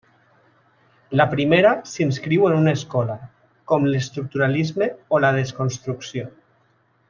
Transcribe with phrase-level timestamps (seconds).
[1.19, 3.19] La primera s'inscriu en una escola,
[3.73, 6.31] com l'estructuralisme o la desconstrucció.